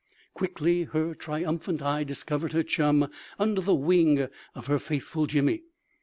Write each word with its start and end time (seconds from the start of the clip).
Quickly 0.33 0.85
her 0.85 1.13
triumphant 1.13 1.79
eye 1.83 2.03
discovered 2.03 2.53
her 2.53 2.63
chum 2.63 3.07
under 3.37 3.61
the 3.61 3.75
wing 3.75 4.29
of 4.55 4.65
her 4.65 4.79
faithful 4.79 5.27
Jimmy. 5.27 5.61